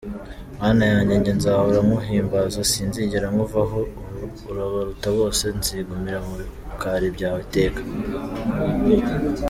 [0.59, 3.79] Mana yanjye njye nzahora nguhimbaza, sinzigera nkuvaho
[4.49, 7.81] urabaruta bose, nzigumira mu bikari byawe iteka,.